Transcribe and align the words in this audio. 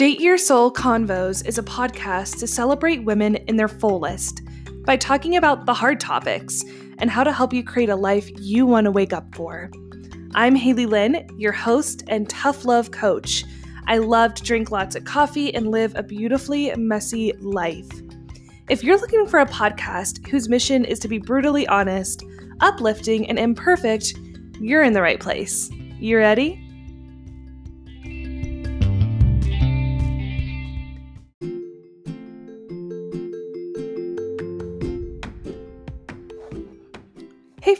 Date 0.00 0.18
Your 0.18 0.38
Soul 0.38 0.72
Convos 0.72 1.46
is 1.46 1.58
a 1.58 1.62
podcast 1.62 2.38
to 2.38 2.46
celebrate 2.46 3.04
women 3.04 3.36
in 3.36 3.56
their 3.56 3.68
fullest 3.68 4.40
by 4.86 4.96
talking 4.96 5.36
about 5.36 5.66
the 5.66 5.74
hard 5.74 6.00
topics 6.00 6.64
and 6.96 7.10
how 7.10 7.22
to 7.22 7.30
help 7.30 7.52
you 7.52 7.62
create 7.62 7.90
a 7.90 7.96
life 7.96 8.30
you 8.40 8.64
want 8.64 8.86
to 8.86 8.90
wake 8.90 9.12
up 9.12 9.34
for. 9.34 9.70
I'm 10.34 10.54
Haley 10.54 10.86
Lynn, 10.86 11.28
your 11.36 11.52
host 11.52 12.02
and 12.08 12.30
tough 12.30 12.64
love 12.64 12.92
coach. 12.92 13.44
I 13.88 13.98
love 13.98 14.32
to 14.36 14.42
drink 14.42 14.70
lots 14.70 14.96
of 14.96 15.04
coffee 15.04 15.54
and 15.54 15.70
live 15.70 15.92
a 15.94 16.02
beautifully 16.02 16.74
messy 16.76 17.34
life. 17.34 17.90
If 18.70 18.82
you're 18.82 18.98
looking 18.98 19.26
for 19.26 19.40
a 19.40 19.46
podcast 19.46 20.26
whose 20.28 20.48
mission 20.48 20.86
is 20.86 20.98
to 21.00 21.08
be 21.08 21.18
brutally 21.18 21.68
honest, 21.68 22.24
uplifting, 22.60 23.28
and 23.28 23.38
imperfect, 23.38 24.14
you're 24.62 24.82
in 24.82 24.94
the 24.94 25.02
right 25.02 25.20
place. 25.20 25.68
You 25.98 26.16
ready? 26.16 26.69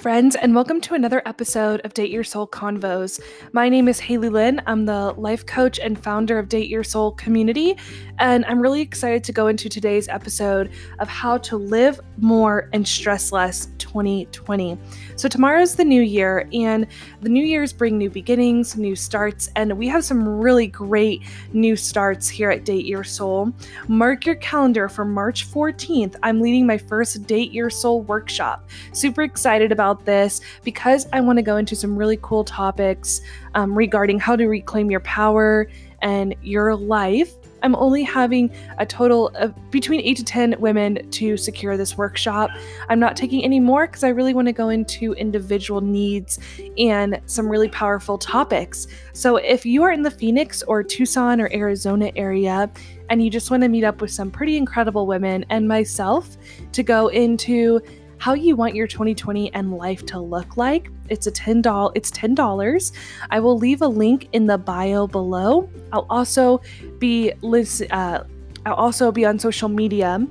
Friends, 0.01 0.35
and 0.35 0.55
welcome 0.55 0.81
to 0.81 0.95
another 0.95 1.21
episode 1.27 1.83
of 1.85 1.93
Date 1.93 2.11
Your 2.11 2.25
Soul 2.25 2.47
Convos. 2.47 3.21
My 3.53 3.69
name 3.69 3.87
is 3.87 4.01
Haley 4.01 4.31
Lynn. 4.31 4.63
I'm 4.67 4.87
the 4.87 5.13
life 5.19 5.45
coach 5.45 5.79
and 5.79 6.03
founder 6.03 6.39
of 6.39 6.49
Date 6.49 6.71
Your 6.71 6.83
Soul 6.83 7.13
community, 7.13 7.77
and 8.19 8.47
I'm 8.47 8.61
really 8.61 8.81
excited 8.81 9.23
to 9.25 9.33
go 9.33 9.47
into 9.47 9.69
today's 9.69 10.09
episode 10.09 10.71
of 11.01 11.09
how 11.09 11.37
to 11.37 11.59
live 11.59 12.01
more 12.17 12.71
and 12.73 12.89
stress 12.89 13.31
less 13.31 13.67
2020. 13.91 14.79
So, 15.17 15.29
tomorrow's 15.29 15.75
the 15.75 15.85
new 15.85 16.03
year, 16.03 16.49
and 16.53 16.87
the 17.21 17.29
new 17.29 17.45
years 17.45 17.73
bring 17.73 17.99
new 17.99 18.09
beginnings, 18.09 18.77
new 18.77 18.95
starts, 18.95 19.51
and 19.57 19.77
we 19.77 19.89
have 19.89 20.05
some 20.05 20.27
really 20.27 20.67
great 20.67 21.23
new 21.53 21.75
starts 21.77 22.29
here 22.29 22.51
at 22.51 22.65
Date 22.65 22.87
Your 22.87 23.05
Soul. 23.05 23.53
Mark 23.89 24.27
your 24.27 24.37
calendar 24.37 24.89
for 24.89 25.05
March 25.05 25.51
14th. 25.51 26.17
I'm 26.23 26.41
leading 26.41 26.67
my 26.67 26.79
first 26.79 27.27
Date 27.27 27.53
Your 27.53 27.71
Soul 27.71 28.03
workshop. 28.03 28.69
Super 28.93 29.23
excited 29.23 29.73
about 29.73 30.05
this 30.05 30.41
because 30.63 31.09
I 31.13 31.21
want 31.21 31.39
to 31.39 31.43
go 31.43 31.57
into 31.57 31.75
some 31.75 31.97
really 31.97 32.19
cool 32.23 32.45
topics 32.45 33.21
um, 33.55 33.77
regarding 33.77 34.21
how 34.21 34.37
to 34.37 34.47
reclaim 34.47 34.91
your 34.91 35.01
power 35.01 35.69
and 36.03 36.35
your 36.43 36.77
life. 36.77 37.35
I'm 37.63 37.75
only 37.77 38.03
having 38.03 38.51
a 38.79 38.87
total 38.87 39.29
of 39.35 39.55
between 39.71 40.01
8 40.01 40.17
to 40.19 40.25
10 40.25 40.57
women 40.59 41.11
to 41.11 41.37
secure 41.37 41.77
this 41.77 41.97
workshop. 41.97 42.51
I'm 42.89 43.01
not 43.01 43.17
taking 43.17 43.45
any 43.45 43.61
more 43.61 43.87
because 43.87 44.05
I 44.05 44.09
really 44.09 44.35
want 44.35 44.49
to 44.49 44.53
go 44.53 44.69
into 44.69 45.13
individual 45.15 45.81
needs 45.81 46.39
and 46.79 47.21
some 47.27 47.49
really 47.49 47.69
powerful 47.69 48.19
topics. 48.19 48.87
So, 49.13 49.37
if 49.37 49.65
you 49.67 49.83
are 49.83 49.93
in 49.93 50.03
the 50.03 50.11
Phoenix 50.11 50.63
or 50.63 50.83
Tucson 50.83 51.41
or 51.41 51.51
Arizona 51.53 52.11
area 52.17 52.71
and 53.11 53.23
you 53.23 53.29
just 53.29 53.51
want 53.51 53.63
to 53.63 53.69
meet 53.69 53.85
up 53.85 54.01
with 54.01 54.11
some 54.11 54.31
pretty 54.31 54.57
incredible 54.57 55.07
women 55.07 55.45
and 55.51 55.67
myself 55.67 56.37
to 56.73 56.83
go 56.83 57.09
into 57.09 57.81
how 58.21 58.35
you 58.35 58.55
want 58.55 58.75
your 58.75 58.87
2020 58.87 59.53
and 59.55 59.77
life 59.77 60.05
to 60.07 60.21
look 60.21 60.57
like. 60.57 60.91
It's 61.09 61.27
a 61.27 61.33
$10 61.33 61.93
it's 61.95 62.11
$10. 62.11 62.93
I 63.31 63.41
will 63.41 63.57
leave 63.57 63.83
a 63.83 63.89
link 63.89 64.29
in 64.33 64.47
the 64.47 64.59
bio 64.59 65.07
below. 65.07 65.69
I'll 65.93 66.07
also 66.09 66.61
be 66.99 67.33
uh, 67.33 68.25
I'll 68.67 68.75
also 68.75 69.11
be 69.11 69.25
on 69.25 69.39
social 69.39 69.71
media 69.71 70.27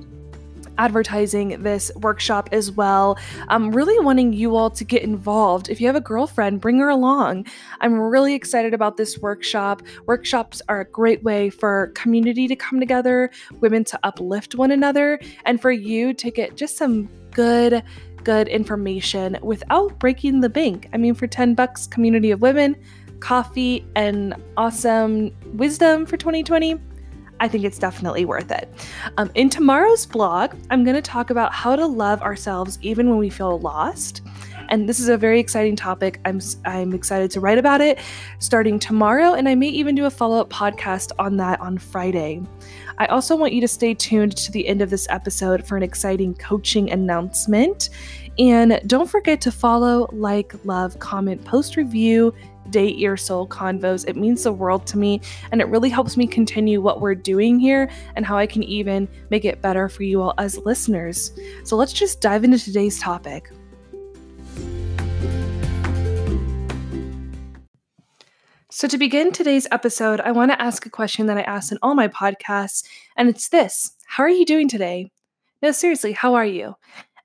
advertising 0.78 1.62
this 1.62 1.92
workshop 1.96 2.48
as 2.52 2.70
well. 2.70 3.18
I'm 3.48 3.70
really 3.70 4.02
wanting 4.02 4.32
you 4.32 4.56
all 4.56 4.70
to 4.70 4.82
get 4.82 5.02
involved. 5.02 5.68
If 5.68 5.78
you 5.78 5.86
have 5.86 5.96
a 5.96 6.00
girlfriend, 6.00 6.62
bring 6.62 6.78
her 6.78 6.88
along. 6.88 7.46
I'm 7.82 8.00
really 8.00 8.34
excited 8.34 8.72
about 8.72 8.96
this 8.96 9.18
workshop. 9.18 9.82
Workshops 10.06 10.62
are 10.70 10.80
a 10.80 10.86
great 10.86 11.22
way 11.22 11.50
for 11.50 11.88
community 11.94 12.48
to 12.48 12.56
come 12.56 12.80
together, 12.80 13.30
women 13.60 13.84
to 13.84 13.98
uplift 14.04 14.54
one 14.54 14.70
another, 14.70 15.20
and 15.44 15.60
for 15.60 15.70
you 15.70 16.14
to 16.14 16.30
get 16.30 16.56
just 16.56 16.78
some 16.78 17.10
good 17.32 17.82
good 18.22 18.48
information 18.48 19.38
without 19.42 19.98
breaking 19.98 20.40
the 20.40 20.48
bank. 20.48 20.88
I 20.92 20.98
mean 20.98 21.14
for 21.14 21.26
10 21.26 21.54
bucks 21.54 21.86
community 21.86 22.30
of 22.30 22.42
women, 22.42 22.76
coffee 23.20 23.86
and 23.96 24.34
awesome 24.56 25.34
wisdom 25.56 26.06
for 26.06 26.16
2020. 26.16 26.78
I 27.40 27.48
think 27.48 27.64
it's 27.64 27.78
definitely 27.78 28.26
worth 28.26 28.50
it. 28.50 28.68
Um, 29.16 29.30
in 29.34 29.48
tomorrow's 29.48 30.04
blog, 30.04 30.54
I'm 30.68 30.84
going 30.84 30.96
to 30.96 31.02
talk 31.02 31.30
about 31.30 31.54
how 31.54 31.74
to 31.74 31.86
love 31.86 32.20
ourselves 32.20 32.78
even 32.82 33.08
when 33.08 33.18
we 33.18 33.30
feel 33.30 33.58
lost. 33.58 34.20
And 34.70 34.88
this 34.88 35.00
is 35.00 35.08
a 35.08 35.16
very 35.16 35.40
exciting 35.40 35.76
topic. 35.76 36.20
I'm 36.24 36.40
I'm 36.64 36.94
excited 36.94 37.30
to 37.32 37.40
write 37.40 37.58
about 37.58 37.80
it 37.80 37.98
starting 38.38 38.78
tomorrow, 38.78 39.34
and 39.34 39.48
I 39.48 39.54
may 39.54 39.68
even 39.68 39.94
do 39.94 40.06
a 40.06 40.10
follow 40.10 40.40
up 40.40 40.48
podcast 40.48 41.10
on 41.18 41.36
that 41.38 41.60
on 41.60 41.76
Friday. 41.76 42.40
I 42.98 43.06
also 43.06 43.34
want 43.34 43.52
you 43.52 43.60
to 43.62 43.68
stay 43.68 43.94
tuned 43.94 44.36
to 44.36 44.52
the 44.52 44.68
end 44.68 44.82
of 44.82 44.90
this 44.90 45.08
episode 45.10 45.66
for 45.66 45.76
an 45.76 45.82
exciting 45.82 46.34
coaching 46.34 46.90
announcement. 46.90 47.90
And 48.38 48.80
don't 48.86 49.10
forget 49.10 49.40
to 49.42 49.50
follow, 49.50 50.08
like, 50.12 50.54
love, 50.64 50.98
comment, 50.98 51.44
post, 51.44 51.76
review, 51.76 52.32
date 52.70 52.96
your 52.96 53.16
soul 53.16 53.48
convos. 53.48 54.08
It 54.08 54.16
means 54.16 54.44
the 54.44 54.52
world 54.52 54.86
to 54.88 54.98
me, 54.98 55.20
and 55.50 55.60
it 55.60 55.68
really 55.68 55.88
helps 55.88 56.16
me 56.16 56.26
continue 56.26 56.80
what 56.80 57.00
we're 57.00 57.14
doing 57.14 57.58
here 57.58 57.90
and 58.14 58.24
how 58.24 58.36
I 58.36 58.46
can 58.46 58.62
even 58.62 59.08
make 59.30 59.44
it 59.44 59.60
better 59.60 59.88
for 59.88 60.04
you 60.04 60.22
all 60.22 60.34
as 60.38 60.58
listeners. 60.58 61.32
So 61.64 61.76
let's 61.76 61.92
just 61.92 62.20
dive 62.20 62.44
into 62.44 62.58
today's 62.58 63.00
topic. 63.00 63.50
So, 68.80 68.88
to 68.88 68.96
begin 68.96 69.30
today's 69.30 69.66
episode, 69.70 70.20
I 70.20 70.32
want 70.32 70.52
to 70.52 70.62
ask 70.62 70.86
a 70.86 70.88
question 70.88 71.26
that 71.26 71.36
I 71.36 71.42
ask 71.42 71.70
in 71.70 71.76
all 71.82 71.94
my 71.94 72.08
podcasts, 72.08 72.82
and 73.14 73.28
it's 73.28 73.50
this 73.50 73.92
How 74.06 74.22
are 74.22 74.30
you 74.30 74.46
doing 74.46 74.70
today? 74.70 75.10
No, 75.60 75.70
seriously, 75.70 76.12
how 76.12 76.32
are 76.32 76.46
you? 76.46 76.76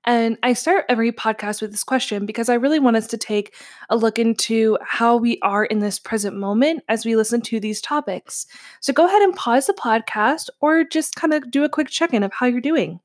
And 0.04 0.36
I 0.42 0.52
start 0.52 0.84
every 0.90 1.12
podcast 1.12 1.62
with 1.62 1.70
this 1.70 1.82
question 1.82 2.26
because 2.26 2.50
I 2.50 2.56
really 2.56 2.78
want 2.78 2.98
us 2.98 3.06
to 3.06 3.16
take 3.16 3.54
a 3.88 3.96
look 3.96 4.18
into 4.18 4.76
how 4.84 5.16
we 5.16 5.38
are 5.40 5.64
in 5.64 5.78
this 5.78 5.98
present 5.98 6.36
moment 6.36 6.84
as 6.90 7.06
we 7.06 7.16
listen 7.16 7.40
to 7.40 7.58
these 7.58 7.80
topics. 7.80 8.44
So 8.82 8.92
go 8.92 9.06
ahead 9.06 9.22
and 9.22 9.34
pause 9.34 9.66
the 9.66 9.72
podcast 9.72 10.50
or 10.60 10.84
just 10.84 11.14
kind 11.14 11.32
of 11.32 11.50
do 11.50 11.64
a 11.64 11.70
quick 11.70 11.88
check 11.88 12.12
in 12.12 12.22
of 12.22 12.34
how 12.34 12.44
you're 12.44 12.60
doing. 12.60 13.00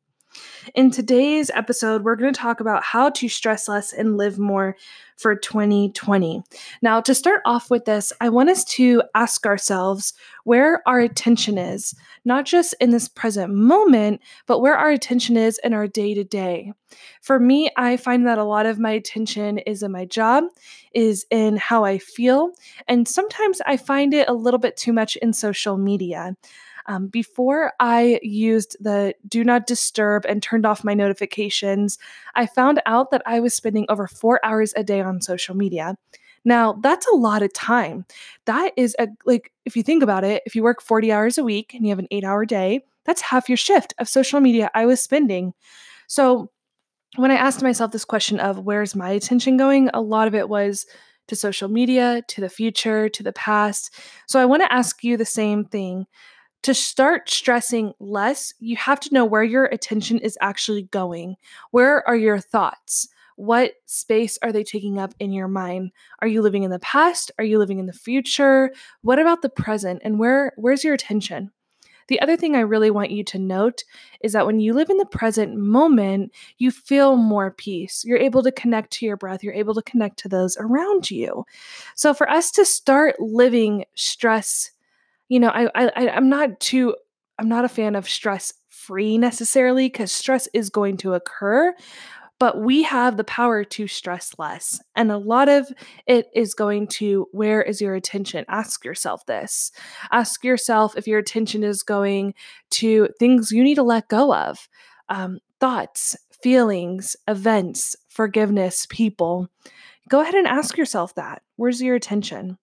In 0.76 0.92
today's 0.92 1.50
episode, 1.54 2.04
we're 2.04 2.16
going 2.16 2.34
to 2.34 2.40
talk 2.40 2.60
about 2.60 2.84
how 2.84 3.10
to 3.12 3.28
stress 3.28 3.68
less 3.68 3.94
and 3.94 4.18
live 4.18 4.38
more 4.40 4.76
for 5.18 5.36
2020. 5.36 6.44
Now, 6.82 7.02
to 7.02 7.14
start 7.14 7.42
off 7.46 7.70
with 7.70 7.86
this, 7.86 8.14
I 8.22 8.30
want 8.30 8.50
us 8.50 8.64
to 8.66 9.04
ask 9.14 9.46
ourselves 9.46 10.14
where 10.44 10.82
our 10.88 11.00
attention 11.00 11.58
is, 11.58 11.94
not 12.26 12.46
just 12.46 12.74
in 12.80 12.90
this 12.92 13.08
present 13.08 13.54
moment, 13.54 14.22
but 14.48 14.60
where 14.60 14.76
our 14.76 14.90
attention 14.90 15.38
is 15.38 15.60
in 15.64 15.74
our 15.74 15.88
day 15.88 16.14
to 16.14 16.24
day. 16.24 16.74
For 17.22 17.40
me, 17.40 17.70
I 17.78 17.98
find 17.98 18.26
that 18.28 18.38
a 18.38 18.44
lot 18.44 18.66
of 18.66 18.80
my 18.80 18.92
attention 18.92 19.60
is 19.60 19.84
in 19.84 19.92
my 19.92 20.06
job, 20.06 20.46
is 20.94 21.26
in 21.30 21.58
how 21.58 21.84
I 21.86 21.98
feel, 21.98 22.52
and 22.88 23.08
sometimes 23.08 23.62
I 23.66 23.78
find 23.78 24.14
it 24.14 24.28
a 24.28 24.34
little 24.34 24.60
bit 24.60 24.78
too 24.78 24.94
much 24.94 25.16
in 25.18 25.34
social 25.34 25.78
media. 25.78 26.36
Um, 26.86 27.08
before 27.08 27.74
I 27.80 28.20
used 28.24 28.78
the 28.80 29.14
do 29.28 29.44
not 29.44 29.68
disturb 29.68 30.26
and 30.26 30.42
turned 30.42 30.66
off 30.66 30.84
my 30.84 30.94
notifications, 30.94 31.98
I 32.36 32.46
found 32.46 32.82
out 32.86 33.12
that 33.12 33.22
I 33.26 33.40
was 33.40 33.54
spending 33.54 33.86
over 33.90 34.08
four 34.08 34.40
hours 34.44 34.74
a 34.76 34.84
day 34.84 35.02
on 35.02 35.22
social 35.22 35.56
media. 35.56 35.96
Now, 36.44 36.74
that's 36.82 37.08
a 37.08 37.16
lot 37.16 37.44
of 37.44 37.54
time. 37.54 38.06
That 38.46 38.74
is 38.76 38.96
a, 39.00 39.08
like, 39.26 39.52
if 39.66 39.76
you 39.76 39.84
think 39.84 40.02
about 40.02 40.24
it, 40.24 40.42
if 40.46 40.56
you 40.56 40.64
work 40.64 40.82
40 40.82 41.12
hours 41.12 41.38
a 41.38 41.44
week 41.44 41.74
and 41.74 41.86
you 41.86 41.90
have 41.90 42.00
an 42.00 42.08
eight 42.12 42.24
hour 42.24 42.46
day, 42.46 42.82
that's 43.06 43.22
half 43.22 43.50
your 43.50 43.58
shift 43.58 43.94
of 44.00 44.10
social 44.10 44.40
media 44.40 44.72
I 44.74 44.86
was 44.86 45.02
spending. 45.02 45.54
So, 46.08 46.50
when 47.18 47.30
I 47.30 47.36
asked 47.36 47.62
myself 47.62 47.92
this 47.92 48.06
question 48.06 48.40
of 48.40 48.60
where's 48.60 48.96
my 48.96 49.10
attention 49.10 49.58
going, 49.58 49.90
a 49.94 50.02
lot 50.02 50.28
of 50.28 50.36
it 50.36 50.48
was 50.48 50.86
to 51.28 51.36
social 51.36 51.68
media, 51.68 52.24
to 52.30 52.42
the 52.42 52.50
future, 52.50 53.10
to 53.10 53.24
the 53.24 53.34
past. 53.34 53.94
So, 54.28 54.40
I 54.40 54.46
want 54.46 54.64
to 54.64 54.74
ask 54.74 55.04
you 55.04 55.18
the 55.18 55.26
same 55.26 55.66
thing 55.66 56.08
to 56.64 56.74
start 56.74 57.30
stressing 57.30 57.94
less, 58.00 58.54
you 58.60 58.76
have 58.76 59.00
to 59.02 59.14
know 59.14 59.26
where 59.26 59.44
your 59.44 59.66
attention 59.66 60.20
is 60.20 60.38
actually 60.42 60.84
going. 60.84 61.38
Where 61.72 62.08
are 62.08 62.16
your 62.16 62.40
thoughts? 62.40 63.08
What 63.36 63.74
space 63.86 64.38
are 64.44 64.52
they 64.52 64.64
taking 64.64 65.00
up 65.00 65.16
in 65.20 65.32
your 65.32 65.48
mind? 65.48 65.92
Are 66.20 66.28
you 66.28 66.42
living 66.42 66.64
in 66.64 66.70
the 66.70 66.80
past? 66.80 67.32
Are 67.40 67.44
you 67.44 67.58
living 67.58 67.80
in 67.80 67.88
the 67.88 67.94
future? 67.94 68.72
What 69.02 69.20
about 69.20 69.42
the 69.42 69.50
present? 69.50 70.02
And 70.04 70.20
where 70.20 70.54
where's 70.58 70.84
your 70.84 70.94
attention? 70.94 71.52
The 72.08 72.20
other 72.20 72.36
thing 72.36 72.56
I 72.56 72.60
really 72.60 72.92
want 72.92 73.12
you 73.12 73.24
to 73.24 73.40
note 73.40 73.84
is 74.20 74.34
that 74.34 74.46
when 74.46 74.60
you 74.60 74.74
live 74.74 74.90
in 74.90 74.98
the 74.98 75.06
present 75.06 75.56
moment, 75.56 76.34
you 76.58 76.70
feel 76.70 77.16
more 77.16 77.52
peace. 77.52 78.04
You're 78.06 78.18
able 78.18 78.44
to 78.44 78.52
connect 78.52 78.92
to 78.94 79.06
your 79.06 79.16
breath, 79.18 79.44
you're 79.44 79.54
able 79.54 79.74
to 79.76 79.82
connect 79.82 80.20
to 80.20 80.30
those 80.30 80.58
around 80.60 81.10
you. 81.10 81.46
So, 81.96 82.14
for 82.14 82.30
us 82.30 82.52
to 82.52 82.66
start 82.66 83.16
living 83.20 83.86
stress 83.96 84.72
you 85.32 85.40
know, 85.40 85.50
I, 85.50 85.70
I 85.76 86.10
I'm 86.10 86.30
not 86.30 86.60
too 86.60 86.96
I'm 87.40 87.50
not 87.50 87.66
a 87.66 87.70
fan 87.70 87.96
of 87.96 88.08
stress 88.10 88.54
free 88.68 89.18
necessarily 89.18 89.88
because 89.88 90.12
stress 90.12 90.48
is 90.54 90.70
going 90.70 90.98
to 90.98 91.14
occur. 91.14 91.74
but 92.40 92.60
we 92.60 92.82
have 92.82 93.18
the 93.18 93.24
power 93.24 93.64
to 93.64 93.88
stress 93.88 94.34
less. 94.40 94.82
And 94.96 95.12
a 95.12 95.18
lot 95.18 95.48
of 95.48 95.68
it 96.08 96.26
is 96.34 96.56
going 96.56 96.88
to 96.88 97.28
where 97.32 97.62
is 97.62 97.80
your 97.80 97.94
attention? 97.94 98.46
Ask 98.50 98.84
yourself 98.84 99.26
this. 99.28 99.72
Ask 100.12 100.44
yourself 100.44 100.98
if 100.98 101.06
your 101.08 101.20
attention 101.20 101.64
is 101.64 101.84
going 101.84 102.34
to 102.72 103.10
things 103.20 103.52
you 103.52 103.64
need 103.64 103.76
to 103.76 103.84
let 103.84 104.10
go 104.10 104.34
of 104.34 104.68
um, 105.10 105.40
thoughts, 105.60 106.18
feelings, 106.42 107.16
events, 107.28 107.96
forgiveness, 108.10 108.88
people. 108.90 109.48
Go 110.10 110.22
ahead 110.22 110.36
and 110.36 110.48
ask 110.48 110.78
yourself 110.78 111.14
that. 111.16 111.44
Where's 111.58 111.80
your 111.82 111.96
attention? 111.96 112.58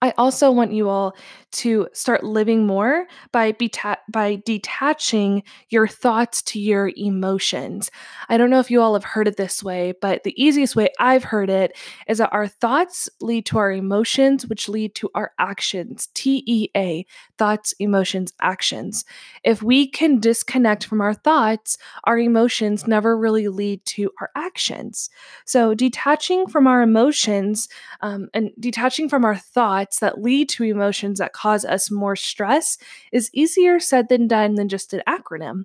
I 0.00 0.12
also 0.18 0.50
want 0.50 0.72
you 0.72 0.88
all 0.88 1.14
to 1.52 1.86
start 1.92 2.24
living 2.24 2.66
more 2.66 3.06
by 3.30 3.52
beta- 3.52 3.98
by 4.10 4.42
detaching 4.44 5.44
your 5.68 5.86
thoughts 5.86 6.42
to 6.42 6.58
your 6.58 6.90
emotions. 6.96 7.88
I 8.28 8.36
don't 8.36 8.50
know 8.50 8.58
if 8.58 8.70
you 8.70 8.80
all 8.80 8.94
have 8.94 9.04
heard 9.04 9.28
it 9.28 9.36
this 9.36 9.62
way, 9.62 9.92
but 10.00 10.24
the 10.24 10.34
easiest 10.42 10.74
way 10.74 10.88
I've 10.98 11.22
heard 11.24 11.50
it 11.50 11.78
is 12.08 12.18
that 12.18 12.32
our 12.32 12.48
thoughts 12.48 13.08
lead 13.20 13.46
to 13.46 13.58
our 13.58 13.70
emotions, 13.70 14.46
which 14.46 14.68
lead 14.68 14.94
to 14.96 15.10
our 15.14 15.32
actions. 15.38 16.08
T 16.14 16.42
E 16.46 16.68
A, 16.76 17.06
thoughts, 17.38 17.72
emotions, 17.78 18.32
actions. 18.40 19.04
If 19.44 19.62
we 19.62 19.88
can 19.88 20.18
disconnect 20.18 20.84
from 20.84 21.00
our 21.00 21.14
thoughts, 21.14 21.78
our 22.04 22.18
emotions 22.18 22.88
never 22.88 23.16
really 23.16 23.46
lead 23.46 23.84
to 23.86 24.10
our 24.20 24.30
actions. 24.34 25.10
So 25.44 25.74
detaching 25.74 26.48
from 26.48 26.66
our 26.66 26.82
emotions 26.82 27.68
um, 28.00 28.28
and 28.34 28.50
detaching 28.58 29.08
from 29.08 29.24
our 29.24 29.36
thoughts 29.36 29.71
thoughts 29.72 30.00
that 30.00 30.20
lead 30.20 30.48
to 30.50 30.64
emotions 30.64 31.18
that 31.18 31.32
cause 31.32 31.64
us 31.64 31.90
more 31.90 32.16
stress 32.16 32.76
is 33.10 33.30
easier 33.32 33.80
said 33.80 34.08
than 34.08 34.28
done 34.28 34.54
than 34.54 34.68
just 34.68 34.92
an 34.92 35.02
acronym. 35.08 35.64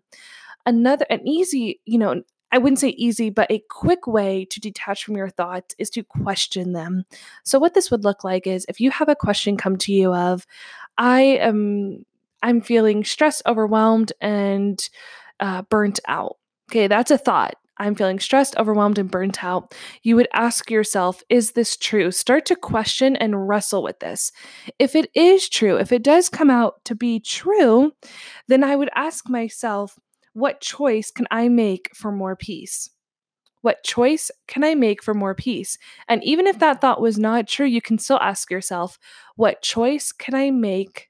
Another, 0.66 1.06
an 1.10 1.28
easy, 1.28 1.82
you 1.86 1.98
know, 1.98 2.24
I 2.52 2.58
wouldn't 2.58 2.80
say 2.80 2.90
easy, 2.90 3.30
but 3.30 3.52
a 3.52 3.62
quick 3.70 4.08
way 4.08 4.46
to 4.46 4.62
detach 4.62 5.04
from 5.04 5.18
your 5.18 5.30
thoughts 5.30 5.76
is 5.78 5.90
to 5.92 6.04
question 6.04 6.72
them. 6.72 7.04
So 7.44 7.60
what 7.60 7.74
this 7.74 7.92
would 7.92 8.06
look 8.06 8.24
like 8.24 8.48
is 8.48 8.66
if 8.70 8.80
you 8.80 8.92
have 8.92 9.10
a 9.10 9.16
question 9.16 9.58
come 9.58 9.76
to 9.80 9.92
you 9.92 10.14
of 10.14 10.48
I 10.98 11.22
am 11.22 12.06
I'm 12.42 12.62
feeling 12.62 13.04
stressed, 13.04 13.42
overwhelmed 13.46 14.14
and 14.22 14.80
uh, 15.42 15.64
burnt 15.64 16.00
out. 16.08 16.38
Okay, 16.72 16.88
that's 16.88 17.12
a 17.12 17.18
thought. 17.18 17.56
I'm 17.80 17.96
feeling 17.96 18.20
stressed, 18.20 18.58
overwhelmed, 18.58 18.98
and 18.98 19.10
burnt 19.10 19.44
out, 19.44 19.74
you 20.04 20.16
would 20.16 20.28
ask 20.34 20.72
yourself, 20.72 21.24
is 21.30 21.52
this 21.52 21.78
true? 21.78 22.12
Start 22.12 22.46
to 22.48 22.56
question 22.56 23.16
and 23.16 23.48
wrestle 23.48 23.84
with 23.84 24.00
this. 24.00 24.32
If 24.80 24.96
it 24.96 25.10
is 25.14 25.50
true, 25.50 25.78
if 25.78 25.92
it 25.92 26.04
does 26.04 26.30
come 26.30 26.50
out 26.50 26.84
to 26.86 26.96
be 26.96 27.20
true, 27.20 27.92
then 28.48 28.64
I 28.64 28.76
would 28.76 28.90
ask 28.96 29.30
myself, 29.30 29.98
what 30.34 30.62
choice 30.62 31.12
can 31.12 31.28
I 31.32 31.50
make 31.50 31.90
for 31.96 32.12
more 32.12 32.36
peace? 32.36 32.90
What 33.62 33.84
choice 33.84 34.30
can 34.48 34.64
I 34.64 34.76
make 34.76 35.04
for 35.04 35.14
more 35.14 35.34
peace? 35.34 35.78
And 36.08 36.24
even 36.24 36.48
if 36.48 36.60
that 36.60 36.80
thought 36.80 37.02
was 37.02 37.18
not 37.18 37.48
true, 37.48 37.66
you 37.66 37.82
can 37.82 37.98
still 37.98 38.20
ask 38.20 38.52
yourself, 38.52 39.00
what 39.36 39.62
choice 39.62 40.12
can 40.12 40.36
I 40.36 40.52
make 40.52 41.10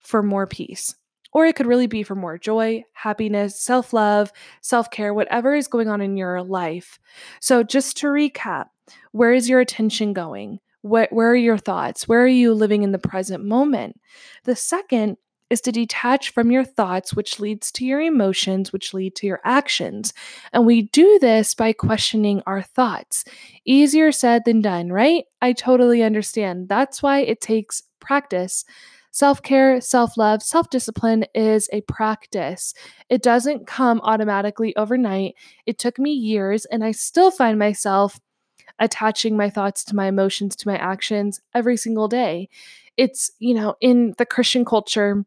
for 0.00 0.22
more 0.22 0.46
peace? 0.46 0.94
Or 1.32 1.46
it 1.46 1.54
could 1.56 1.66
really 1.66 1.86
be 1.86 2.02
for 2.02 2.14
more 2.14 2.38
joy, 2.38 2.84
happiness, 2.92 3.60
self 3.60 3.92
love, 3.92 4.32
self 4.60 4.90
care, 4.90 5.14
whatever 5.14 5.54
is 5.54 5.68
going 5.68 5.88
on 5.88 6.00
in 6.00 6.16
your 6.16 6.42
life. 6.42 6.98
So, 7.40 7.62
just 7.62 7.96
to 7.98 8.08
recap, 8.08 8.66
where 9.12 9.32
is 9.32 9.48
your 9.48 9.60
attention 9.60 10.12
going? 10.12 10.58
Where, 10.82 11.08
where 11.10 11.30
are 11.30 11.36
your 11.36 11.58
thoughts? 11.58 12.08
Where 12.08 12.22
are 12.22 12.26
you 12.26 12.54
living 12.54 12.82
in 12.82 12.92
the 12.92 12.98
present 12.98 13.44
moment? 13.44 14.00
The 14.44 14.56
second 14.56 15.18
is 15.50 15.60
to 15.60 15.72
detach 15.72 16.30
from 16.30 16.50
your 16.50 16.64
thoughts, 16.64 17.12
which 17.12 17.40
leads 17.40 17.72
to 17.72 17.84
your 17.84 18.00
emotions, 18.00 18.72
which 18.72 18.94
lead 18.94 19.16
to 19.16 19.26
your 19.26 19.40
actions. 19.44 20.14
And 20.52 20.64
we 20.64 20.82
do 20.82 21.18
this 21.20 21.54
by 21.54 21.72
questioning 21.72 22.40
our 22.46 22.62
thoughts. 22.62 23.24
Easier 23.64 24.12
said 24.12 24.44
than 24.46 24.62
done, 24.62 24.92
right? 24.92 25.24
I 25.42 25.52
totally 25.52 26.02
understand. 26.02 26.68
That's 26.68 27.02
why 27.02 27.20
it 27.20 27.40
takes 27.40 27.82
practice 27.98 28.64
Self 29.12 29.42
care, 29.42 29.80
self 29.80 30.16
love, 30.16 30.42
self 30.42 30.70
discipline 30.70 31.24
is 31.34 31.68
a 31.72 31.80
practice. 31.82 32.74
It 33.08 33.22
doesn't 33.22 33.66
come 33.66 34.00
automatically 34.04 34.74
overnight. 34.76 35.34
It 35.66 35.78
took 35.78 35.98
me 35.98 36.12
years, 36.12 36.64
and 36.66 36.84
I 36.84 36.92
still 36.92 37.30
find 37.30 37.58
myself 37.58 38.20
attaching 38.78 39.36
my 39.36 39.50
thoughts 39.50 39.84
to 39.84 39.96
my 39.96 40.06
emotions 40.06 40.56
to 40.56 40.68
my 40.68 40.76
actions 40.76 41.40
every 41.54 41.76
single 41.76 42.08
day. 42.08 42.48
It's, 42.96 43.30
you 43.38 43.54
know, 43.54 43.76
in 43.80 44.14
the 44.18 44.26
Christian 44.26 44.64
culture, 44.64 45.24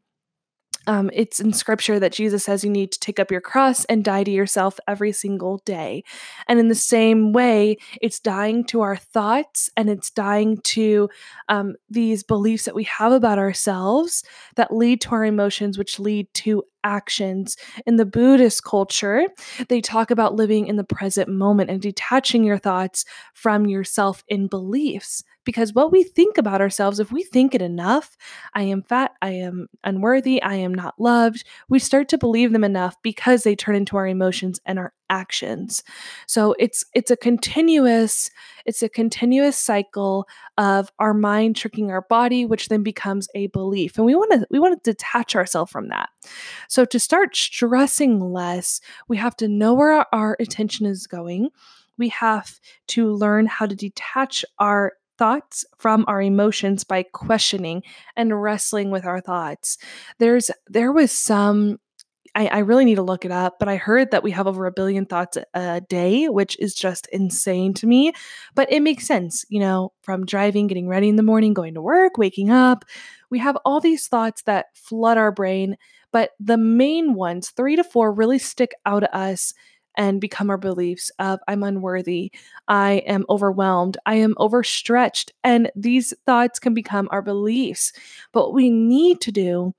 um, 0.87 1.09
it's 1.13 1.39
in 1.39 1.53
scripture 1.53 1.99
that 1.99 2.13
Jesus 2.13 2.43
says 2.43 2.63
you 2.63 2.69
need 2.69 2.91
to 2.91 2.99
take 2.99 3.19
up 3.19 3.31
your 3.31 3.41
cross 3.41 3.85
and 3.85 4.03
die 4.03 4.23
to 4.23 4.31
yourself 4.31 4.79
every 4.87 5.11
single 5.11 5.57
day. 5.65 6.03
And 6.47 6.59
in 6.59 6.67
the 6.67 6.75
same 6.75 7.31
way, 7.31 7.77
it's 8.01 8.19
dying 8.19 8.65
to 8.65 8.81
our 8.81 8.95
thoughts 8.95 9.69
and 9.77 9.89
it's 9.89 10.09
dying 10.09 10.57
to 10.57 11.09
um, 11.49 11.75
these 11.89 12.23
beliefs 12.23 12.65
that 12.65 12.75
we 12.75 12.83
have 12.85 13.11
about 13.11 13.39
ourselves 13.39 14.23
that 14.55 14.73
lead 14.73 15.01
to 15.01 15.11
our 15.11 15.25
emotions, 15.25 15.77
which 15.77 15.99
lead 15.99 16.27
to 16.33 16.63
actions. 16.83 17.55
In 17.85 17.95
the 17.95 18.05
Buddhist 18.05 18.63
culture, 18.63 19.27
they 19.69 19.81
talk 19.81 20.11
about 20.11 20.35
living 20.35 20.67
in 20.67 20.75
the 20.75 20.83
present 20.83 21.29
moment 21.29 21.69
and 21.69 21.81
detaching 21.81 22.43
your 22.43 22.57
thoughts 22.57 23.05
from 23.33 23.67
yourself 23.67 24.23
in 24.27 24.47
beliefs. 24.47 25.23
Because 25.43 25.73
what 25.73 25.91
we 25.91 26.03
think 26.03 26.37
about 26.37 26.61
ourselves, 26.61 26.99
if 26.99 27.11
we 27.11 27.23
think 27.23 27.53
it 27.53 27.61
enough, 27.61 28.15
I 28.53 28.63
am 28.63 28.83
fat, 28.83 29.11
I 29.21 29.31
am 29.31 29.67
unworthy, 29.83 30.41
I 30.41 30.55
am 30.55 30.73
not 30.73 30.99
loved, 30.99 31.43
we 31.69 31.79
start 31.79 32.09
to 32.09 32.17
believe 32.17 32.51
them 32.51 32.63
enough 32.63 32.95
because 33.01 33.43
they 33.43 33.55
turn 33.55 33.75
into 33.75 33.97
our 33.97 34.07
emotions 34.07 34.59
and 34.65 34.79
our 34.79 34.93
actions. 35.09 35.83
So 36.27 36.55
it's 36.57 36.83
it's 36.93 37.11
a 37.11 37.17
continuous 37.17 38.31
it's 38.65 38.81
a 38.81 38.89
continuous 38.89 39.57
cycle 39.57 40.27
of 40.57 40.91
our 40.97 41.13
mind 41.13 41.55
tricking 41.55 41.91
our 41.91 42.01
body 42.01 42.45
which 42.45 42.69
then 42.69 42.81
becomes 42.81 43.27
a 43.35 43.47
belief. 43.47 43.97
And 43.97 44.05
we 44.05 44.15
want 44.15 44.31
to 44.31 44.47
we 44.49 44.59
want 44.59 44.81
to 44.83 44.91
detach 44.91 45.35
ourselves 45.35 45.71
from 45.71 45.89
that. 45.89 46.09
So 46.67 46.83
to 46.85 46.99
start 46.99 47.35
stressing 47.35 48.19
less, 48.19 48.81
we 49.07 49.17
have 49.17 49.35
to 49.37 49.47
know 49.47 49.73
where 49.73 49.91
our, 49.91 50.07
our 50.11 50.37
attention 50.39 50.85
is 50.87 51.05
going. 51.05 51.49
We 51.97 52.09
have 52.09 52.59
to 52.87 53.13
learn 53.13 53.45
how 53.45 53.67
to 53.67 53.75
detach 53.75 54.43
our 54.57 54.93
thoughts 55.23 55.63
from 55.77 56.03
our 56.09 56.21
emotions 56.21 56.83
by 56.83 57.01
questioning 57.01 57.81
and 58.17 58.43
wrestling 58.43 58.91
with 58.91 59.05
our 59.05 59.21
thoughts. 59.21 59.77
There's 60.19 60.51
there 60.67 60.91
was 60.91 61.13
some 61.13 61.79
I, 62.35 62.47
I, 62.47 62.57
really 62.59 62.83
need 62.83 62.95
to 62.95 63.03
look 63.03 63.23
it 63.23 63.31
up, 63.31 63.57
but 63.59 63.69
I 63.69 63.77
heard 63.77 64.11
that 64.11 64.23
we 64.23 64.31
have 64.31 64.47
over 64.47 64.65
a 64.65 64.71
billion 64.71 65.05
thoughts 65.05 65.37
a 65.53 65.81
day, 65.81 66.27
which 66.27 66.59
is 66.59 66.73
just 66.73 67.07
insane 67.13 67.73
to 67.75 67.87
me. 67.87 68.11
But 68.55 68.69
it 68.71 68.81
makes 68.81 69.05
sense, 69.05 69.45
you 69.49 69.59
know, 69.59 69.93
from 70.01 70.25
driving, 70.25 70.67
getting 70.67 70.89
ready 70.89 71.07
in 71.07 71.15
the 71.15 71.23
morning, 71.23 71.53
going 71.53 71.75
to 71.75 71.81
work, 71.81 72.17
waking 72.17 72.49
up. 72.49 72.83
We 73.29 73.39
have 73.39 73.55
all 73.63 73.79
these 73.79 74.07
thoughts 74.07 74.41
that 74.41 74.75
flood 74.75 75.17
our 75.17 75.31
brain, 75.31 75.77
but 76.11 76.31
the 76.39 76.57
main 76.57 77.13
ones, 77.13 77.51
three 77.51 77.77
to 77.77 77.83
four, 77.83 78.11
really 78.11 78.39
stick 78.39 78.73
out 78.85 79.01
to 79.01 79.15
us 79.15 79.53
and 79.95 80.21
become 80.21 80.49
our 80.49 80.57
beliefs 80.57 81.11
of 81.19 81.39
I'm 81.47 81.63
unworthy, 81.63 82.31
I 82.67 83.03
am 83.05 83.25
overwhelmed, 83.29 83.97
I 84.05 84.15
am 84.15 84.35
overstretched. 84.37 85.31
And 85.43 85.71
these 85.75 86.13
thoughts 86.25 86.59
can 86.59 86.73
become 86.73 87.07
our 87.11 87.21
beliefs. 87.21 87.93
But 88.31 88.47
what 88.47 88.53
we 88.53 88.69
need 88.69 89.21
to 89.21 89.31
do 89.31 89.73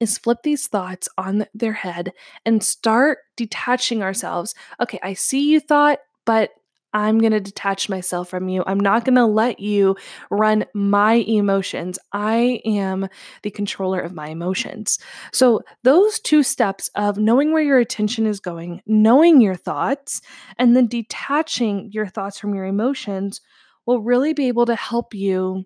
is 0.00 0.18
flip 0.18 0.38
these 0.42 0.66
thoughts 0.66 1.08
on 1.16 1.46
their 1.54 1.72
head 1.72 2.12
and 2.44 2.62
start 2.62 3.18
detaching 3.36 4.02
ourselves. 4.02 4.54
Okay, 4.80 4.98
I 5.02 5.14
see 5.14 5.50
you 5.50 5.60
thought, 5.60 6.00
but 6.24 6.50
I'm 6.96 7.18
going 7.18 7.32
to 7.32 7.40
detach 7.40 7.90
myself 7.90 8.30
from 8.30 8.48
you. 8.48 8.64
I'm 8.66 8.80
not 8.80 9.04
going 9.04 9.16
to 9.16 9.26
let 9.26 9.60
you 9.60 9.96
run 10.30 10.64
my 10.72 11.16
emotions. 11.26 11.98
I 12.14 12.62
am 12.64 13.08
the 13.42 13.50
controller 13.50 14.00
of 14.00 14.14
my 14.14 14.28
emotions. 14.28 14.98
So, 15.30 15.60
those 15.82 16.18
two 16.18 16.42
steps 16.42 16.88
of 16.94 17.18
knowing 17.18 17.52
where 17.52 17.62
your 17.62 17.78
attention 17.78 18.26
is 18.26 18.40
going, 18.40 18.80
knowing 18.86 19.42
your 19.42 19.56
thoughts, 19.56 20.22
and 20.58 20.74
then 20.74 20.86
detaching 20.86 21.90
your 21.92 22.06
thoughts 22.06 22.38
from 22.38 22.54
your 22.54 22.64
emotions 22.64 23.42
will 23.84 24.00
really 24.00 24.32
be 24.32 24.48
able 24.48 24.64
to 24.64 24.74
help 24.74 25.12
you 25.12 25.64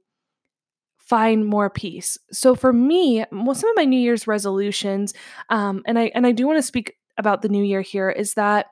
find 0.98 1.46
more 1.46 1.70
peace. 1.70 2.18
So 2.32 2.56
for 2.56 2.72
me, 2.72 3.24
well, 3.30 3.54
some 3.54 3.70
of 3.70 3.76
my 3.76 3.84
New 3.84 4.00
Year's 4.00 4.26
resolutions, 4.26 5.14
um, 5.48 5.84
and 5.86 5.96
I 5.96 6.10
and 6.12 6.26
I 6.26 6.32
do 6.32 6.48
want 6.48 6.58
to 6.58 6.62
speak 6.62 6.96
about 7.16 7.42
the 7.42 7.48
new 7.48 7.62
year 7.62 7.82
here, 7.82 8.10
is 8.10 8.34
that 8.34 8.66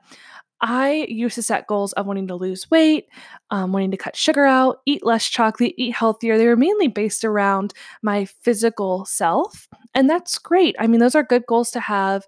I 0.61 1.07
used 1.09 1.37
to 1.37 1.43
set 1.43 1.67
goals 1.67 1.93
of 1.93 2.07
wanting 2.07 2.29
to 2.29 2.35
lose 2.35 2.71
weight, 2.71 3.07
um, 3.51 3.73
wanting 3.73 3.93
to 3.93 3.97
cut 3.97 4.17
sugar 4.17 4.45
out, 4.45 4.81
eat 4.87 5.05
less 5.05 5.27
chocolate, 5.27 5.75
eat 5.77 5.95
healthier. 5.95 6.37
They 6.37 6.47
were 6.47 6.57
mainly 6.57 6.89
based 6.89 7.25
around 7.25 7.75
my 8.03 8.25
physical 8.43 9.05
self. 9.05 9.69
And 9.95 10.11
that's 10.11 10.39
great. 10.39 10.75
I 10.79 10.87
mean, 10.87 11.01
those 11.01 11.15
are 11.15 11.23
good 11.23 11.47
goals 11.47 11.71
to 11.73 11.81
have 11.81 12.27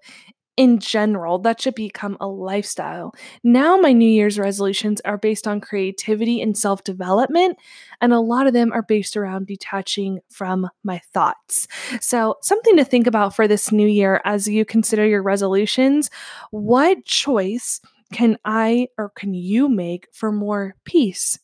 in 0.57 0.79
general. 0.79 1.39
That 1.39 1.61
should 1.61 1.75
become 1.75 2.17
a 2.19 2.27
lifestyle. 2.27 3.13
Now, 3.43 3.77
my 3.77 3.93
New 3.93 4.09
Year's 4.09 4.37
resolutions 4.37 5.01
are 5.01 5.17
based 5.17 5.47
on 5.47 5.61
creativity 5.61 6.41
and 6.41 6.57
self 6.57 6.83
development. 6.83 7.57
And 8.01 8.13
a 8.13 8.19
lot 8.19 8.47
of 8.47 8.53
them 8.53 8.71
are 8.73 8.83
based 8.83 9.15
around 9.15 9.47
detaching 9.47 10.19
from 10.29 10.69
my 10.83 11.01
thoughts. 11.13 11.67
So, 11.99 12.35
something 12.41 12.77
to 12.77 12.85
think 12.85 13.07
about 13.07 13.35
for 13.35 13.47
this 13.47 13.71
new 13.71 13.87
year 13.87 14.21
as 14.25 14.47
you 14.47 14.65
consider 14.65 15.05
your 15.05 15.23
resolutions 15.23 16.09
what 16.51 17.05
choice 17.05 17.81
can 18.11 18.37
I 18.45 18.87
or 18.97 19.09
can 19.09 19.33
you 19.33 19.69
make 19.69 20.07
for 20.13 20.31
more 20.31 20.75
peace? 20.85 21.39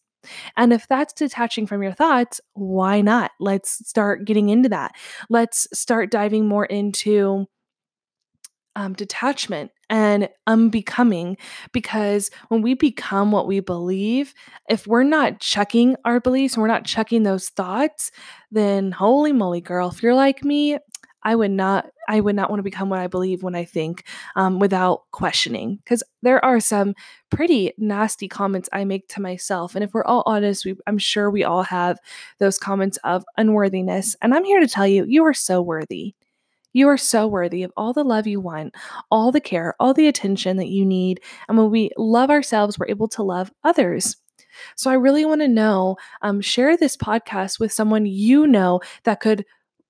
And 0.55 0.73
if 0.73 0.87
that's 0.87 1.13
detaching 1.13 1.67
from 1.67 1.83
your 1.83 1.93
thoughts, 1.93 2.41
why 2.53 3.01
not? 3.01 3.31
Let's 3.39 3.87
start 3.87 4.25
getting 4.25 4.49
into 4.49 4.69
that. 4.69 4.93
Let's 5.29 5.67
start 5.73 6.11
diving 6.11 6.47
more 6.47 6.65
into 6.65 7.47
um, 8.75 8.93
detachment 8.93 9.71
and 9.89 10.29
unbecoming 10.45 11.35
because 11.71 12.29
when 12.49 12.61
we 12.61 12.75
become 12.75 13.31
what 13.31 13.47
we 13.47 13.59
believe, 13.59 14.35
if 14.69 14.85
we're 14.85 15.03
not 15.03 15.39
checking 15.39 15.95
our 16.05 16.19
beliefs 16.19 16.53
and 16.53 16.61
we're 16.61 16.67
not 16.67 16.85
checking 16.85 17.23
those 17.23 17.49
thoughts, 17.49 18.11
then 18.51 18.91
holy 18.91 19.33
moly, 19.33 19.61
girl, 19.61 19.89
if 19.89 20.03
you're 20.03 20.13
like 20.13 20.43
me, 20.43 20.77
I 21.27 21.35
would 21.35 21.51
not 21.51 21.89
I 22.07 22.21
would 22.21 22.37
not 22.37 22.49
want 22.49 22.59
to 22.59 22.63
become 22.63 22.89
what 22.89 22.99
I 22.99 23.07
believe 23.07 23.43
when 23.43 23.53
I 23.53 23.65
think 23.65 24.05
um, 24.37 24.59
without 24.59 25.01
questioning 25.11 25.75
because 25.83 26.01
there 26.21 26.43
are 26.43 26.61
some 26.61 26.95
pretty 27.29 27.73
nasty 27.77 28.29
comments 28.29 28.69
I 28.71 28.85
make 28.85 29.09
to 29.09 29.21
myself 29.21 29.75
and 29.75 29.83
if 29.83 29.93
we're 29.93 30.05
all 30.05 30.23
honest 30.25 30.63
we, 30.63 30.77
I'm 30.87 30.97
sure 30.97 31.29
we 31.29 31.43
all 31.43 31.63
have 31.63 31.99
those 32.39 32.57
comments 32.57 32.97
of 33.03 33.25
unworthiness 33.35 34.15
and 34.21 34.33
I'm 34.33 34.45
here 34.45 34.61
to 34.61 34.69
tell 34.69 34.87
you 34.87 35.03
you 35.05 35.25
are 35.25 35.33
so 35.33 35.61
worthy 35.61 36.15
you 36.71 36.87
are 36.87 36.97
so 36.97 37.27
worthy 37.27 37.63
of 37.63 37.73
all 37.75 37.91
the 37.91 38.03
love 38.03 38.27
you 38.27 38.39
want, 38.39 38.75
all 39.09 39.31
the 39.31 39.41
care, 39.41 39.73
all 39.79 39.95
the 39.95 40.07
attention 40.07 40.57
that 40.57 40.67
you 40.67 40.85
need. 40.85 41.21
And 41.49 41.57
when 41.57 41.71
we 41.71 41.89
love 41.97 42.29
ourselves, 42.29 42.77
we're 42.77 42.89
able 42.89 43.07
to 43.09 43.23
love 43.23 43.51
others. 43.63 44.15
So 44.75 44.91
I 44.91 44.95
really 44.95 45.25
want 45.25 45.41
to 45.41 45.47
know 45.47 45.97
um, 46.21 46.39
share 46.39 46.77
this 46.77 46.95
podcast 46.95 47.59
with 47.59 47.71
someone 47.71 48.05
you 48.05 48.45
know 48.45 48.81
that 49.05 49.21
could 49.21 49.45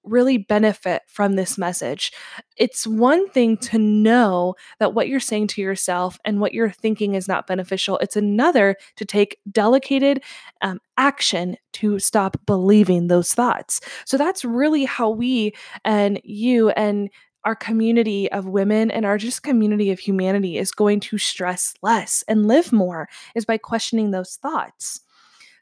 really 0.10 0.38
benefit 0.38 1.04
from 1.08 1.36
this 1.36 1.58
message. 1.58 2.12
It's 2.56 2.88
one 2.88 3.30
thing 3.30 3.58
to 3.58 3.78
know 3.78 4.56
that 4.80 4.94
what 4.94 5.08
you're 5.08 5.20
saying 5.20 5.48
to 5.48 5.62
yourself 5.62 6.20
and 6.26 6.40
what 6.40 6.54
you're 6.54 6.72
thinking 6.72 7.16
is 7.16 7.28
not 7.28 7.48
beneficial. 7.48 7.98
It's 8.00 8.16
another 8.16 8.76
to 8.96 9.06
take 9.06 9.40
delegated 9.52 10.24
um, 10.62 10.80
action 10.98 11.58
to 11.74 12.00
stop 12.00 12.38
believing 12.46 13.08
those 13.08 13.34
thoughts. 13.34 13.82
So 14.06 14.18
that's 14.18 14.44
really 14.44 14.86
how 14.86 15.10
we 15.10 15.54
and 15.86 16.20
you 16.24 16.70
and 16.70 17.10
our 17.48 17.56
community 17.56 18.30
of 18.32 18.46
women 18.46 18.92
and 18.92 19.06
our 19.06 19.18
just 19.18 19.42
community 19.42 19.90
of 19.92 20.00
humanity 20.00 20.58
is 20.58 20.72
going 20.72 21.00
to 21.00 21.18
stress 21.18 21.74
less 21.82 22.24
and 22.28 22.46
live 22.46 22.74
more 22.74 23.08
is 23.36 23.46
by 23.46 23.58
questioning 23.58 24.12
those 24.12 24.36
thoughts. 24.36 25.00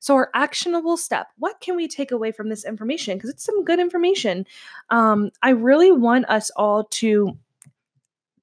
So, 0.05 0.13
our 0.13 0.29
actionable 0.35 0.97
step 0.97 1.29
what 1.39 1.59
can 1.61 1.75
we 1.75 1.87
take 1.87 2.11
away 2.11 2.31
from 2.31 2.49
this 2.49 2.63
information? 2.63 3.17
Because 3.17 3.31
it's 3.31 3.43
some 3.43 3.63
good 3.63 3.79
information. 3.79 4.45
Um, 4.91 5.31
I 5.41 5.49
really 5.49 5.91
want 5.91 6.29
us 6.29 6.51
all 6.51 6.83
to 6.83 7.35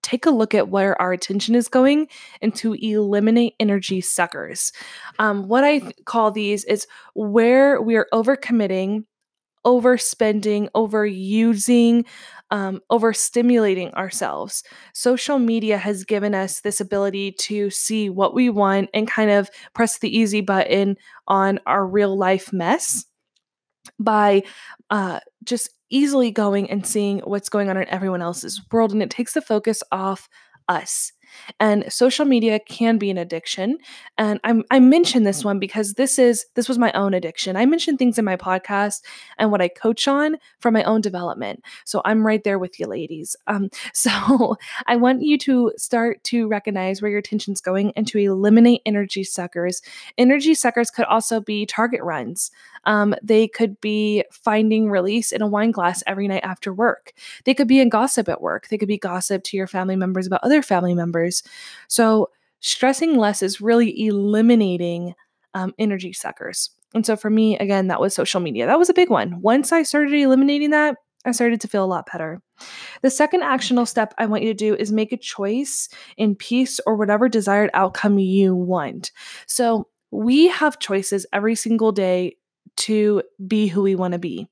take 0.03 0.27
a 0.27 0.31
look 0.31 0.57
at 0.57 0.71
where 0.71 1.01
our 1.01 1.13
attention 1.13 1.55
is 1.55 1.69
going 1.69 2.09
and 2.41 2.53
to 2.57 2.75
eliminate 2.75 3.55
energy 3.61 4.01
suckers. 4.01 4.73
Um, 5.21 5.47
what 5.47 5.63
I 5.63 5.79
th- 5.79 5.95
call 6.05 6.33
these 6.33 6.65
is 6.65 6.89
where 7.15 7.81
we 7.81 7.95
are 7.95 8.09
overcommitting, 8.13 9.05
overspending, 9.65 10.69
overusing, 10.75 12.05
um, 12.51 12.81
overstimulating 12.91 13.93
ourselves. 13.95 14.63
Social 14.93 15.39
media 15.39 15.79
has 15.79 16.05
given 16.05 16.35
us 16.35 16.61
this 16.61 16.81
ability 16.81 17.33
to 17.33 17.71
see 17.71 18.11
what 18.11 18.35
we 18.35 18.51
want 18.51 18.91
and 18.93 19.09
kind 19.09 19.31
of 19.31 19.51
press 19.75 19.99
the 19.99 20.17
easy 20.17 20.41
button 20.41 20.97
on 21.29 21.59
our 21.67 21.87
real 21.87 22.17
life 22.17 22.53
mess 22.53 23.05
by 23.99 24.43
uh, 24.91 25.21
just 25.45 25.71
easily 25.91 26.31
going 26.31 26.71
and 26.71 26.87
seeing 26.87 27.19
what's 27.21 27.49
going 27.49 27.69
on 27.69 27.77
in 27.77 27.89
everyone 27.89 28.23
else's 28.23 28.61
world. 28.71 28.93
And 28.93 29.03
it 29.03 29.11
takes 29.11 29.35
the 29.35 29.43
focus 29.43 29.83
off 29.93 30.29
us. 30.69 31.13
And 31.61 31.91
social 31.93 32.25
media 32.25 32.61
can 32.61 32.99
be 32.99 33.11
an 33.11 33.19
addiction. 33.19 33.79
And 34.19 34.41
I'm, 34.45 34.65
I 34.71 34.81
this 35.25 35.45
one 35.45 35.59
because 35.59 35.95
this 35.95 36.19
is 36.19 36.47
this 36.55 36.69
was 36.69 36.79
my 36.79 36.93
own 36.93 37.15
addiction. 37.15 37.57
I 37.57 37.67
mention 37.67 37.97
things 37.97 38.19
in 38.19 38.25
my 38.25 38.37
podcast 38.37 39.03
and 39.39 39.51
what 39.51 39.63
I 39.63 39.69
coach 39.69 40.07
on 40.09 40.37
for 40.61 40.71
my 40.71 40.83
own 40.85 41.01
development. 41.01 41.65
So 41.85 42.03
I'm 42.05 42.27
right 42.27 42.43
there 42.45 42.59
with 42.59 42.79
you, 42.79 42.87
ladies. 42.87 43.37
Um, 43.47 43.71
so 43.95 44.57
I 44.87 44.97
want 44.97 45.23
you 45.23 45.39
to 45.39 45.73
start 45.77 46.23
to 46.25 46.49
recognize 46.49 47.03
where 47.03 47.11
your 47.11 47.21
attention's 47.21 47.61
going 47.61 47.93
and 47.97 48.07
to 48.09 48.19
eliminate 48.19 48.83
energy 48.87 49.25
suckers. 49.25 49.83
Energy 50.19 50.55
suckers 50.55 50.91
could 50.91 51.07
also 51.07 51.41
be 51.41 51.67
target 51.67 52.03
runs. 52.03 52.51
Um, 52.85 53.15
they 53.23 53.49
could 53.49 53.81
be 53.81 54.25
finding 54.31 54.91
release 54.91 55.33
in 55.33 55.43
a 55.43 55.47
wine 55.47 55.71
glass 55.71 56.03
every 56.07 56.29
night 56.29 56.43
after 56.45 56.73
work. 56.73 57.13
They 57.45 57.55
could 57.55 57.69
be 57.69 57.81
in 57.81 57.89
gossip 57.89 58.29
at 58.29 58.41
work. 58.43 58.69
They 58.69 58.79
could 58.79 58.89
be 58.89 58.99
gossip 58.99 59.45
to 59.45 59.57
your 59.57 59.67
family 59.67 59.97
members 59.97 60.27
about 60.27 60.43
other 60.43 60.63
family 60.63 60.95
members. 60.95 61.43
So, 61.89 62.31
stressing 62.61 63.17
less 63.17 63.43
is 63.43 63.61
really 63.61 64.07
eliminating 64.07 65.15
um, 65.55 65.75
energy 65.79 66.13
suckers. 66.13 66.71
And 66.95 67.07
so, 67.07 67.17
for 67.17 67.31
me, 67.31 67.59
again, 67.59 67.89
that 67.89 68.01
was 68.01 68.15
social 68.15 68.41
media. 68.41 68.67
That 68.67 68.79
was 68.79 68.91
a 68.91 68.95
big 68.95 69.11
one. 69.11 69.41
Once 69.41 69.73
I 69.73 69.83
started 69.83 70.13
eliminating 70.13 70.71
that, 70.71 70.97
I 71.25 71.33
started 71.33 71.61
to 71.61 71.69
feel 71.69 71.85
a 71.85 71.87
lot 71.87 72.09
better. 72.11 72.41
The 73.03 73.11
second 73.11 73.43
actionable 73.43 73.87
step 73.87 74.13
I 74.19 74.27
want 74.27 74.43
you 74.43 74.49
to 74.49 74.55
do 74.55 74.75
is 74.75 74.91
make 74.91 75.13
a 75.13 75.17
choice 75.17 75.89
in 76.17 76.35
peace 76.35 76.81
or 76.85 76.97
whatever 76.97 77.29
desired 77.29 77.71
outcome 77.75 78.19
you 78.19 78.55
want. 78.55 79.13
So, 79.47 79.89
we 80.11 80.49
have 80.49 80.79
choices 80.79 81.25
every 81.33 81.55
single 81.55 81.91
day 81.91 82.37
to 82.77 83.23
be 83.47 83.67
who 83.67 83.83
we 83.83 83.95
want 83.95 84.13
to 84.13 84.19
be. 84.19 84.49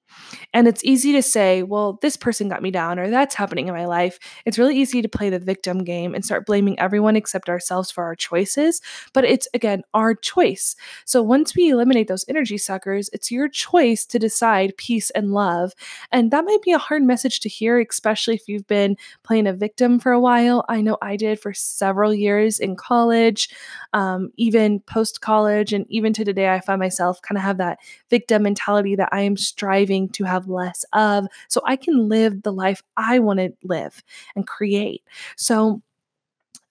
And 0.52 0.66
it's 0.66 0.84
easy 0.84 1.12
to 1.12 1.22
say, 1.22 1.62
well, 1.62 1.98
this 2.02 2.16
person 2.16 2.48
got 2.48 2.62
me 2.62 2.70
down 2.70 2.98
or 2.98 3.08
that's 3.08 3.34
happening 3.34 3.68
in 3.68 3.74
my 3.74 3.86
life. 3.86 4.18
It's 4.44 4.58
really 4.58 4.76
easy 4.76 5.02
to 5.02 5.08
play 5.08 5.30
the 5.30 5.38
victim 5.38 5.84
game 5.84 6.14
and 6.14 6.24
start 6.24 6.46
blaming 6.46 6.78
everyone 6.78 7.16
except 7.16 7.48
ourselves 7.48 7.90
for 7.90 8.04
our 8.04 8.16
choices. 8.16 8.80
But 9.14 9.24
it's, 9.24 9.48
again, 9.54 9.82
our 9.94 10.14
choice. 10.14 10.74
So 11.04 11.22
once 11.22 11.54
we 11.54 11.70
eliminate 11.70 12.08
those 12.08 12.24
energy 12.28 12.58
suckers, 12.58 13.08
it's 13.12 13.30
your 13.30 13.48
choice 13.48 14.04
to 14.06 14.18
decide 14.18 14.76
peace 14.76 15.10
and 15.10 15.32
love. 15.32 15.72
And 16.10 16.30
that 16.32 16.44
might 16.44 16.62
be 16.62 16.72
a 16.72 16.78
hard 16.78 17.02
message 17.02 17.40
to 17.40 17.48
hear, 17.48 17.80
especially 17.80 18.34
if 18.34 18.48
you've 18.48 18.66
been 18.66 18.96
playing 19.22 19.46
a 19.46 19.52
victim 19.52 20.00
for 20.00 20.12
a 20.12 20.20
while. 20.20 20.64
I 20.68 20.80
know 20.80 20.98
I 21.00 21.16
did 21.16 21.40
for 21.40 21.52
several 21.52 22.12
years 22.12 22.58
in 22.58 22.74
college, 22.76 23.48
um, 23.92 24.30
even 24.36 24.80
post 24.80 25.20
college, 25.20 25.72
and 25.72 25.86
even 25.88 26.12
to 26.14 26.24
today, 26.24 26.52
I 26.52 26.60
find 26.60 26.80
myself 26.80 27.22
kind 27.22 27.38
of 27.38 27.44
have 27.44 27.58
that 27.58 27.78
victim 28.10 28.42
mentality 28.42 28.96
that 28.96 29.08
I 29.12 29.22
am 29.22 29.36
striving 29.36 30.08
to 30.10 30.24
have 30.24 30.48
less 30.48 30.84
of 30.92 31.26
so 31.48 31.60
I 31.64 31.76
can 31.76 32.08
live 32.08 32.42
the 32.42 32.52
life 32.52 32.82
I 32.96 33.18
want 33.18 33.38
to 33.40 33.52
live 33.62 34.02
and 34.36 34.46
create. 34.46 35.02
So 35.36 35.82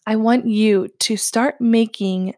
I 0.06 0.16
want 0.16 0.48
you 0.48 0.88
to 1.00 1.18
start 1.18 1.62
making 1.62 2.36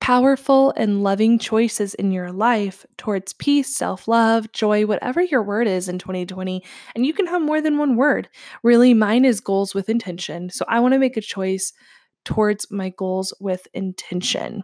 powerful 0.00 0.72
and 0.76 1.02
loving 1.02 1.38
choices 1.38 1.94
in 1.94 2.12
your 2.12 2.30
life 2.30 2.86
towards 2.96 3.32
peace, 3.32 3.74
self 3.74 4.06
love, 4.06 4.50
joy, 4.52 4.86
whatever 4.86 5.22
your 5.22 5.42
word 5.42 5.66
is 5.66 5.88
in 5.88 5.98
2020. 5.98 6.62
And 6.94 7.04
you 7.04 7.12
can 7.12 7.26
have 7.26 7.42
more 7.42 7.60
than 7.60 7.78
one 7.78 7.96
word. 7.96 8.28
Really, 8.62 8.94
mine 8.94 9.24
is 9.24 9.40
goals 9.40 9.74
with 9.74 9.88
intention. 9.88 10.50
So 10.50 10.64
I 10.68 10.80
want 10.80 10.94
to 10.94 11.00
make 11.00 11.16
a 11.16 11.20
choice 11.20 11.72
towards 12.24 12.70
my 12.70 12.90
goals 12.90 13.32
with 13.40 13.66
intention. 13.74 14.62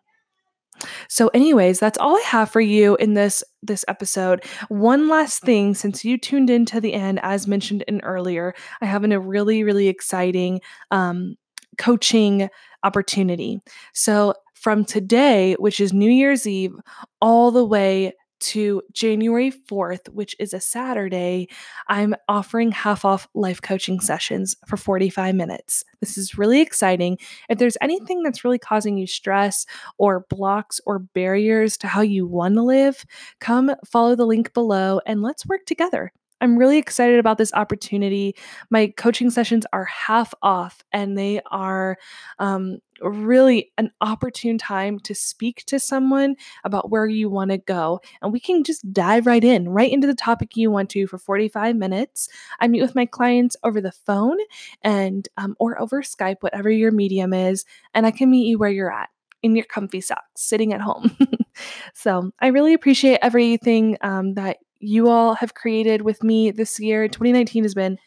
So 1.09 1.29
anyways, 1.29 1.79
that's 1.79 1.99
all 1.99 2.17
I 2.17 2.23
have 2.27 2.51
for 2.51 2.61
you 2.61 2.97
in 2.97 3.15
this 3.15 3.43
this 3.63 3.85
episode. 3.89 4.45
One 4.69 5.09
last 5.09 5.43
thing 5.43 5.75
since 5.75 6.05
you 6.05 6.19
tuned 6.19 6.51
in 6.51 6.67
to 6.67 6.81
the 6.81 6.95
end 6.95 7.21
as 7.23 7.47
mentioned 7.47 7.83
in 7.89 8.01
earlier, 8.03 8.55
I 8.81 8.87
have 8.87 9.05
a 9.05 9.21
really 9.21 9.63
really 9.65 9.89
exciting 9.89 10.61
um 10.91 11.37
coaching 11.79 12.49
opportunity. 12.85 13.61
So 13.95 14.35
from 14.55 14.85
today, 14.85 15.55
which 15.59 15.81
is 15.81 15.93
New 15.93 16.11
Year's 16.11 16.47
Eve, 16.47 16.75
all 17.21 17.51
the 17.51 17.65
way 17.65 18.13
to 18.43 18.83
January 18.93 19.51
4th, 19.51 20.09
which 20.11 20.37
is 20.39 20.53
a 20.53 20.61
Saturday, 20.61 21.49
I'm 21.89 22.15
offering 22.29 22.73
half 22.73 23.05
off 23.05 23.29
life 23.35 23.63
coaching 23.63 24.01
sessions 24.01 24.57
for 24.67 24.77
45 24.77 25.35
minutes. 25.35 25.85
This 26.01 26.19
is 26.19 26.37
really 26.37 26.61
exciting. 26.61 27.19
If 27.49 27.59
there's 27.59 27.77
anything 27.81 28.23
that's 28.23 28.45
really 28.45 28.59
causing 28.59 28.99
you 28.99 29.07
stress 29.07 29.67
or 29.99 30.27
blocks 30.29 30.81
or 30.87 30.99
barriers 30.99 31.77
to 31.79 31.87
how 31.87 32.01
you 32.01 32.27
want 32.27 32.55
to 32.55 32.63
live, 32.63 33.05
come 33.41 33.75
follow 33.87 34.17
the 34.17 34.27
link 34.27 34.53
below 34.53 35.01
and 35.07 35.23
let's 35.23 35.47
work 35.47 35.65
together. 35.67 36.13
I'm 36.43 36.59
really 36.59 36.77
excited 36.77 37.21
about 37.21 37.39
this 37.39 37.53
opportunity. 37.55 38.35
My 38.69 38.89
coaching 38.89 39.31
sessions 39.31 39.65
are 39.73 39.85
half 39.85 40.35
off 40.43 40.83
and 40.93 41.17
they 41.17 41.41
are 41.53 41.97
um, 42.41 42.79
really 43.01 43.71
an 43.79 43.93
opportune 44.01 44.59
time 44.59 44.99
to 45.01 45.15
speak 45.15 45.65
to 45.67 45.79
someone 45.79 46.35
about 46.65 46.91
where 46.91 47.07
you 47.07 47.31
want 47.31 47.53
to 47.53 47.59
go. 47.59 48.01
And 48.21 48.33
we 48.33 48.41
can 48.41 48.65
just 48.65 48.93
dive 48.93 49.25
right 49.25 49.43
in, 49.43 49.69
right 49.69 49.91
into 49.91 50.09
the 50.09 50.15
topic 50.15 50.57
you 50.57 50.69
want 50.69 50.91
to 50.91 51.07
for 51.07 51.17
45 51.17 51.77
minutes. 51.77 52.29
I 52.59 52.67
meet 52.67 52.83
with 52.83 52.97
my 52.97 53.07
clients 53.07 53.57
over 53.63 53.81
the 53.81 53.93
phone 53.93 54.39
and 54.83 55.29
um, 55.37 55.55
or 55.61 55.81
over 55.81 56.03
Skype, 56.03 56.39
whatever 56.41 56.71
your 56.71 56.91
medium 56.91 57.33
is, 57.33 57.65
and 57.95 58.05
I 58.05 58.11
can 58.11 58.31
meet 58.31 58.49
you 58.49 58.59
where 58.59 58.71
you're 58.71 58.93
at 58.93 59.11
in 59.43 59.57
your 59.57 59.65
comfy 59.65 60.01
socks, 60.01 60.43
sitting 60.43 60.73
at 60.73 60.81
home. 60.81 61.17
so 61.95 62.33
I 62.41 62.49
really 62.49 62.75
appreciate 62.75 63.19
everything 63.23 63.97
um, 64.01 64.35
that 64.35 64.59
you 64.83 65.09
all 65.09 65.35
have 65.35 65.55
created 65.55 66.03
with 66.03 66.23
me 66.23 66.51
this 66.51 66.79
year. 66.81 67.09
2019 67.09 67.63
has 67.63 67.75
been 67.75 67.99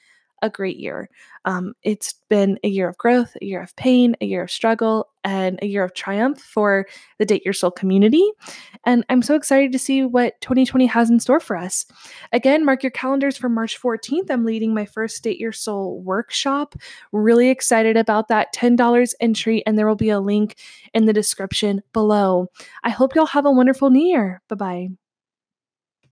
a 0.41 0.49
great 0.49 0.77
year. 0.77 1.09
Um, 1.45 1.73
it's 1.83 2.13
been 2.29 2.59
a 2.63 2.67
year 2.67 2.89
of 2.89 2.97
growth, 2.97 3.35
a 3.41 3.45
year 3.45 3.61
of 3.61 3.75
pain, 3.75 4.15
a 4.19 4.25
year 4.25 4.43
of 4.43 4.51
struggle, 4.51 5.07
and 5.23 5.57
a 5.61 5.65
year 5.65 5.83
of 5.83 5.93
triumph 5.93 6.39
for 6.39 6.85
the 7.17 7.25
Date 7.25 7.43
Your 7.45 7.53
Soul 7.53 7.71
community. 7.71 8.23
And 8.85 9.05
I'm 9.09 9.21
so 9.21 9.35
excited 9.35 9.71
to 9.71 9.79
see 9.79 10.03
what 10.03 10.39
2020 10.41 10.85
has 10.87 11.09
in 11.09 11.19
store 11.19 11.39
for 11.39 11.55
us. 11.55 11.85
Again, 12.31 12.65
mark 12.65 12.83
your 12.83 12.91
calendars 12.91 13.37
for 13.37 13.49
March 13.49 13.81
14th. 13.81 14.29
I'm 14.29 14.45
leading 14.45 14.73
my 14.73 14.85
first 14.85 15.23
Date 15.23 15.39
Your 15.39 15.51
Soul 15.51 16.01
workshop. 16.01 16.75
Really 17.11 17.49
excited 17.49 17.97
about 17.97 18.27
that. 18.27 18.53
$10 18.53 19.13
entry, 19.19 19.63
and 19.65 19.77
there 19.77 19.87
will 19.87 19.95
be 19.95 20.09
a 20.09 20.19
link 20.19 20.57
in 20.93 21.05
the 21.05 21.13
description 21.13 21.81
below. 21.93 22.47
I 22.83 22.89
hope 22.89 23.15
y'all 23.15 23.25
have 23.27 23.45
a 23.45 23.51
wonderful 23.51 23.89
new 23.89 24.05
year. 24.05 24.41
Bye 24.49 24.55
bye. 24.55 25.04